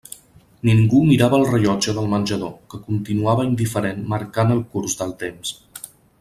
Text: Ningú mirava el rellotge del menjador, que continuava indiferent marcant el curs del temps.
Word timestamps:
Ningú 0.67 1.01
mirava 1.09 1.37
el 1.41 1.45
rellotge 1.49 1.93
del 1.97 2.09
menjador, 2.13 2.55
que 2.73 2.81
continuava 2.87 3.47
indiferent 3.51 4.01
marcant 4.15 4.55
el 4.57 4.65
curs 4.75 4.99
del 5.03 5.15
temps. 5.27 5.55